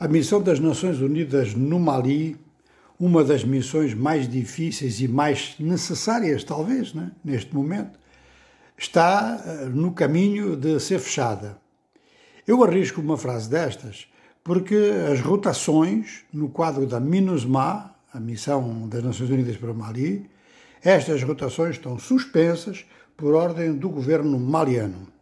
A 0.00 0.08
missão 0.08 0.40
das 0.40 0.58
Nações 0.58 0.98
Unidas 1.02 1.52
no 1.52 1.78
Mali, 1.78 2.34
uma 2.98 3.22
das 3.22 3.44
missões 3.44 3.92
mais 3.92 4.26
difíceis 4.26 4.98
e 5.02 5.06
mais 5.06 5.56
necessárias, 5.58 6.42
talvez, 6.42 6.94
né, 6.94 7.12
neste 7.22 7.54
momento, 7.54 7.98
está 8.78 9.42
eh, 9.44 9.66
no 9.66 9.92
caminho 9.92 10.56
de 10.56 10.80
ser 10.80 11.00
fechada. 11.00 11.58
Eu 12.46 12.64
arrisco 12.64 12.98
uma 13.02 13.18
frase 13.18 13.50
destas 13.50 14.06
porque 14.42 14.74
as 15.12 15.20
rotações 15.20 16.22
no 16.32 16.48
quadro 16.48 16.86
da 16.86 16.98
MINUSMA, 16.98 17.94
a 18.10 18.18
missão 18.18 18.88
das 18.88 19.04
Nações 19.04 19.28
Unidas 19.28 19.58
para 19.58 19.70
o 19.70 19.74
Mali, 19.74 20.30
estas 20.82 21.22
rotações 21.22 21.76
estão 21.76 21.98
suspensas 21.98 22.86
por 23.18 23.34
ordem 23.34 23.74
do 23.74 23.90
governo 23.90 24.40
maliano. 24.40 25.19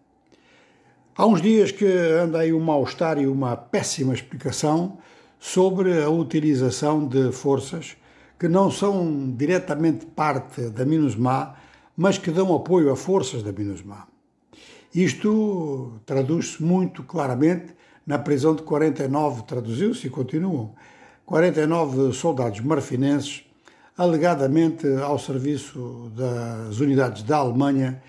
Há 1.21 1.27
uns 1.27 1.43
dias 1.43 1.73
que 1.73 1.85
anda 1.85 2.39
aí 2.39 2.53
um 2.53 2.61
mal-estar 2.61 3.19
e 3.19 3.27
uma 3.27 3.57
péssima 3.57 4.14
explicação 4.14 4.98
sobre 5.37 6.01
a 6.01 6.09
utilização 6.09 7.09
de 7.09 7.33
forças 7.33 7.97
que 8.38 8.47
não 8.47 8.70
são 8.70 9.34
diretamente 9.37 10.07
parte 10.07 10.70
da 10.70 10.84
MINUSMA, 10.84 11.57
mas 11.96 12.19
que 12.19 12.30
dão 12.30 12.55
apoio 12.55 12.93
a 12.93 12.95
forças 12.95 13.43
da 13.43 13.51
MINUSMA. 13.51 14.07
Isto 14.95 16.01
traduz-se 16.07 16.62
muito 16.62 17.02
claramente 17.02 17.74
na 18.07 18.21
prisão 18.21 18.55
de 18.55 18.62
49, 18.62 19.43
traduziu-se 19.43 20.07
e 20.07 20.10
continuam, 20.10 20.73
49 21.27 22.12
soldados 22.12 22.60
marfinenses, 22.60 23.43
alegadamente 23.96 24.87
ao 25.02 25.19
serviço 25.19 26.12
das 26.15 26.79
unidades 26.79 27.24
da 27.24 27.38
Alemanha 27.38 28.01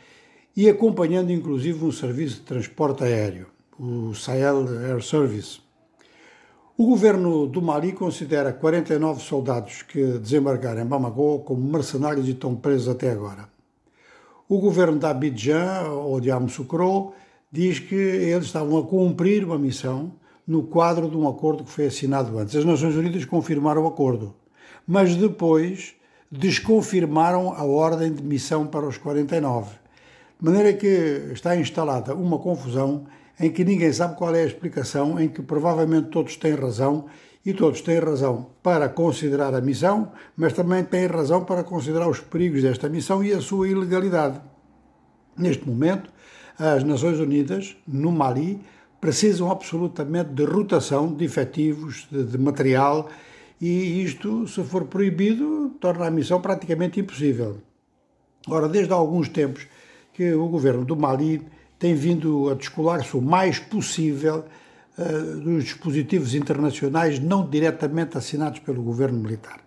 e 0.60 0.68
acompanhando 0.68 1.32
inclusive 1.32 1.86
um 1.86 1.90
serviço 1.90 2.36
de 2.36 2.42
transporte 2.42 3.02
aéreo, 3.02 3.48
o 3.80 4.14
Sahel 4.14 4.68
Air 4.68 5.02
Service. 5.02 5.62
O 6.78 6.86
governo 6.86 7.48
do 7.48 7.62
Mali 7.62 7.94
considera 7.94 8.52
49 8.52 9.22
soldados 9.22 9.84
que 9.84 10.04
desembarcaram 10.18 10.82
em 10.82 10.86
Bamako 10.86 11.40
como 11.46 11.62
mercenários 11.62 12.28
e 12.28 12.32
estão 12.32 12.58
presos 12.58 12.90
até 12.90 13.10
agora. 13.10 13.48
O 14.50 14.60
governo 14.60 15.00
de 15.00 15.06
Abidjan, 15.06 15.92
ou 15.94 16.20
de 16.20 16.30
Amsoukro, 16.30 17.14
diz 17.50 17.80
que 17.80 17.96
eles 17.96 18.48
estavam 18.48 18.80
a 18.80 18.84
cumprir 18.86 19.46
uma 19.46 19.58
missão 19.58 20.12
no 20.46 20.64
quadro 20.64 21.10
de 21.10 21.16
um 21.16 21.26
acordo 21.26 21.64
que 21.64 21.72
foi 21.72 21.86
assinado 21.86 22.38
antes. 22.38 22.58
As 22.58 22.66
Nações 22.66 22.98
Unidas 22.98 23.24
confirmaram 23.24 23.86
o 23.86 23.88
acordo, 23.88 24.36
mas 24.86 25.16
depois 25.16 25.94
desconfirmaram 26.30 27.54
a 27.54 27.64
ordem 27.64 28.12
de 28.12 28.22
missão 28.22 28.68
para 28.68 28.86
os 28.86 28.98
49. 28.98 29.79
De 30.42 30.46
maneira 30.46 30.72
que 30.72 31.32
está 31.34 31.54
instalada 31.58 32.16
uma 32.16 32.40
confusão 32.40 33.06
em 33.38 33.52
que 33.52 33.66
ninguém 33.66 33.92
sabe 33.92 34.16
qual 34.16 34.34
é 34.34 34.44
a 34.44 34.46
explicação, 34.46 35.20
em 35.20 35.28
que 35.28 35.42
provavelmente 35.42 36.08
todos 36.08 36.38
têm 36.38 36.56
razão 36.56 37.08
e 37.46 37.54
todos 37.54 37.82
têm 37.82 38.00
razão 38.00 38.48
para 38.64 38.88
considerar 38.88 39.54
a 39.54 39.60
missão, 39.60 40.14
mas 40.38 40.54
também 40.54 40.84
têm 40.84 41.08
razão 41.08 41.44
para 41.44 41.62
considerar 41.64 42.08
os 42.08 42.22
perigos 42.22 42.62
desta 42.62 42.88
missão 42.88 43.22
e 43.22 43.34
a 43.34 43.42
sua 43.42 43.68
ilegalidade. 43.68 44.40
Neste 45.38 45.68
momento, 45.68 46.10
as 46.58 46.86
Nações 46.86 47.20
Unidas, 47.20 47.76
no 47.86 48.12
Mali, 48.12 48.62
precisam 49.02 49.52
absolutamente 49.52 50.32
de 50.32 50.46
rotação 50.46 51.14
de 51.14 51.26
efetivos, 51.26 52.08
de, 52.10 52.24
de 52.24 52.38
material, 52.38 53.10
e 53.60 54.04
isto, 54.04 54.48
se 54.48 54.64
for 54.64 54.86
proibido, 54.86 55.76
torna 55.82 56.08
a 56.08 56.12
missão 56.12 56.40
praticamente 56.40 57.00
impossível. 57.00 57.58
Ora, 58.48 58.70
desde 58.70 58.94
há 58.94 58.96
alguns 58.96 59.28
tempos, 59.28 59.68
que 60.20 60.34
o 60.34 60.50
governo 60.50 60.84
do 60.84 60.98
Mali 60.98 61.42
tem 61.80 61.96
vindo 61.96 62.50
a 62.50 62.54
descolar-se 62.54 63.16
o 63.16 63.22
mais 63.22 63.58
possível 63.58 64.44
uh, 64.98 65.40
dos 65.40 65.64
dispositivos 65.64 66.36
internacionais 66.36 67.20
não 67.20 67.50
diretamente 67.50 68.18
assinados 68.18 68.60
pelo 68.60 68.84
governo 68.84 69.18
militar. 69.18 69.62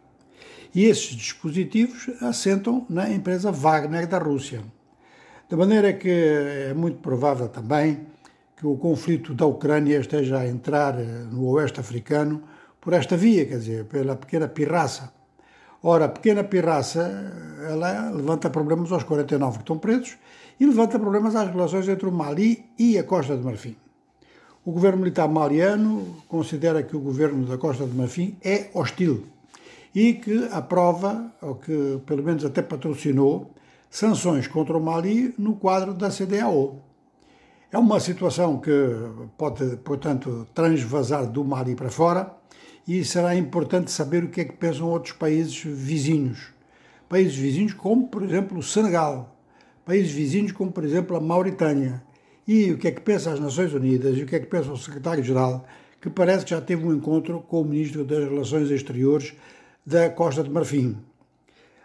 E 0.74 0.84
esses 0.84 1.16
dispositivos 1.16 2.10
assentam 2.20 2.84
na 2.90 3.08
empresa 3.08 3.50
Wagner 3.50 4.06
da 4.06 4.18
Rússia. 4.18 4.60
De 5.48 5.56
maneira 5.56 5.90
que 5.94 6.10
é 6.68 6.74
muito 6.74 6.98
provável 6.98 7.48
também 7.48 8.00
que 8.54 8.66
o 8.66 8.76
conflito 8.76 9.32
da 9.32 9.46
Ucrânia 9.46 9.98
esteja 9.98 10.40
a 10.40 10.46
entrar 10.46 11.00
eh, 11.00 11.04
no 11.30 11.46
oeste 11.46 11.80
africano 11.80 12.42
por 12.78 12.92
esta 12.92 13.16
via, 13.16 13.46
quer 13.46 13.56
dizer, 13.56 13.84
pela 13.86 14.16
pequena 14.16 14.48
pirraça. 14.48 15.14
Ora, 15.84 16.04
a 16.04 16.08
pequena 16.08 16.44
pirraça, 16.44 17.02
ela 17.68 18.08
levanta 18.10 18.48
problemas 18.48 18.92
aos 18.92 19.02
49 19.02 19.56
que 19.56 19.62
estão 19.62 19.78
presos 19.78 20.16
e 20.60 20.64
levanta 20.64 20.96
problemas 20.96 21.34
às 21.34 21.50
relações 21.50 21.88
entre 21.88 22.08
o 22.08 22.12
Mali 22.12 22.64
e 22.78 22.96
a 22.96 23.02
Costa 23.02 23.36
de 23.36 23.42
Marfim. 23.42 23.74
O 24.64 24.70
governo 24.70 24.98
militar 24.98 25.28
maliano 25.28 26.22
considera 26.28 26.84
que 26.84 26.96
o 26.96 27.00
governo 27.00 27.44
da 27.46 27.58
Costa 27.58 27.84
de 27.84 27.96
Marfim 27.96 28.36
é 28.44 28.70
hostil 28.72 29.24
e 29.92 30.14
que 30.14 30.48
aprova, 30.52 31.32
ou 31.42 31.56
que 31.56 32.00
pelo 32.06 32.22
menos 32.22 32.44
até 32.44 32.62
patrocinou, 32.62 33.50
sanções 33.90 34.46
contra 34.46 34.78
o 34.78 34.80
Mali 34.80 35.34
no 35.36 35.56
quadro 35.56 35.92
da 35.92 36.10
CDAO. 36.10 36.76
É 37.72 37.76
uma 37.76 37.98
situação 37.98 38.58
que 38.58 38.70
pode, 39.36 39.78
portanto, 39.78 40.46
transvasar 40.54 41.26
do 41.26 41.44
Mali 41.44 41.74
para 41.74 41.90
fora 41.90 42.40
e 42.86 43.04
será 43.04 43.34
importante 43.34 43.90
saber 43.90 44.24
o 44.24 44.28
que 44.28 44.40
é 44.40 44.44
que 44.44 44.54
pensam 44.54 44.88
outros 44.88 45.12
países 45.12 45.62
vizinhos. 45.64 46.52
Países 47.08 47.34
vizinhos 47.34 47.74
como, 47.74 48.08
por 48.08 48.22
exemplo, 48.22 48.58
o 48.58 48.62
Senegal, 48.62 49.36
países 49.84 50.12
vizinhos, 50.12 50.52
como 50.52 50.72
por 50.72 50.84
exemplo 50.84 51.16
a 51.16 51.20
Mauritânia. 51.20 52.02
E 52.46 52.72
o 52.72 52.78
que 52.78 52.88
é 52.88 52.90
que 52.90 53.00
pensa 53.00 53.32
as 53.32 53.38
Nações 53.38 53.72
Unidas 53.72 54.16
e 54.16 54.22
o 54.22 54.26
que 54.26 54.36
é 54.36 54.40
que 54.40 54.46
pensa 54.46 54.72
o 54.72 54.76
secretário-geral, 54.76 55.66
que 56.00 56.10
parece 56.10 56.44
que 56.44 56.50
já 56.50 56.60
teve 56.60 56.84
um 56.84 56.92
encontro 56.92 57.40
com 57.40 57.60
o 57.60 57.64
ministro 57.64 58.04
das 58.04 58.28
Relações 58.28 58.70
Exteriores 58.70 59.34
da 59.86 60.10
Costa 60.10 60.42
de 60.42 60.50
Marfim. 60.50 60.96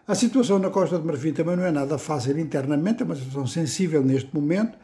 A 0.08 0.16
situação 0.16 0.58
na 0.58 0.70
Costa 0.70 0.98
de 0.98 1.06
Marfim 1.06 1.34
também 1.34 1.56
não 1.56 1.66
é 1.66 1.72
nada 1.72 1.98
fácil 1.98 2.40
internamente, 2.40 3.04
é 3.04 3.06
uma 3.06 3.16
situação 3.16 3.46
sensível 3.46 4.02
neste 4.04 4.34
momento, 4.34 4.78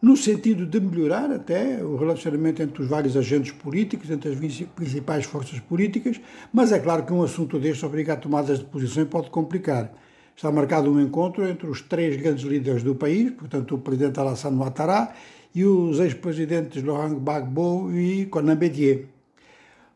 no 0.00 0.16
sentido 0.16 0.64
de 0.64 0.80
melhorar 0.80 1.30
até 1.30 1.84
o 1.84 1.96
relacionamento 1.96 2.62
entre 2.62 2.82
os 2.82 2.88
vários 2.88 3.16
agentes 3.16 3.52
políticos, 3.52 4.10
entre 4.10 4.32
as 4.32 4.38
principais 4.74 5.26
forças 5.26 5.60
políticas, 5.60 6.20
mas 6.52 6.72
é 6.72 6.78
claro 6.78 7.04
que 7.04 7.12
um 7.12 7.22
assunto 7.22 7.58
deste 7.58 7.84
obriga 7.84 8.14
a 8.14 8.16
tomadas 8.16 8.58
de 8.58 8.64
posição 8.64 9.02
e 9.02 9.06
pode 9.06 9.28
complicar. 9.30 9.92
Está 10.34 10.50
marcado 10.50 10.90
um 10.90 10.98
encontro 10.98 11.46
entre 11.46 11.68
os 11.68 11.82
três 11.82 12.16
grandes 12.16 12.44
líderes 12.44 12.82
do 12.82 12.94
país, 12.94 13.30
portanto, 13.32 13.74
o 13.74 13.78
presidente 13.78 14.18
Alassane 14.18 14.56
Ouattara 14.56 15.12
e 15.54 15.64
os 15.66 16.00
ex-presidentes 16.00 16.82
Laurent 16.82 17.16
Gbagbo 17.16 17.92
e 17.92 18.24
Conan 18.26 18.56
Bédier. 18.56 19.06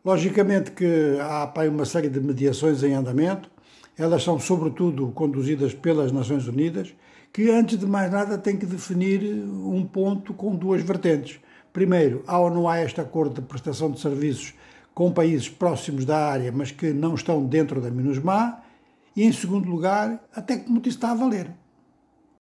Logicamente 0.05 0.73
que 0.73 1.17
há 1.19 1.51
uma 1.67 1.87
série 1.87 2.11
de 2.11 2.21
mediações 2.21 2.83
em 2.83 2.93
andamento, 2.93 3.51
elas 3.97 4.23
são 4.23 4.39
sobretudo 4.39 5.09
conduzidas 5.13 5.73
pelas 5.73 6.13
Nações 6.13 6.47
Unidas, 6.47 6.93
que 7.35 7.51
antes 7.51 7.77
de 7.77 7.85
mais 7.85 8.13
nada 8.13 8.39
têm 8.39 8.57
que 8.57 8.65
definir 8.65 9.21
um 9.45 9.85
ponto 9.85 10.33
com 10.33 10.55
duas 10.55 10.81
vertentes. 10.83 11.41
Primeiro, 11.73 12.23
há 12.29 12.39
ou 12.39 12.49
não 12.49 12.69
há 12.69 12.81
este 12.81 13.01
acordo 13.01 13.43
de 13.43 13.49
prestação 13.49 13.91
de 13.91 13.99
serviços 13.99 14.55
com 14.95 15.13
países 15.13 15.49
próximos 15.49 16.05
da 16.05 16.17
área, 16.17 16.53
mas 16.53 16.71
que 16.71 16.93
não 16.93 17.17
estão 17.17 17.45
dentro 17.45 17.81
da 17.81 17.91
MINUSMA, 17.91 18.63
e, 19.17 19.25
em 19.25 19.33
segundo 19.33 19.69
lugar, 19.69 20.25
até 20.33 20.57
que 20.57 20.71
ponto 20.71 20.89
isso 20.89 20.97
está 20.97 21.11
a 21.11 21.15
valer. 21.15 21.51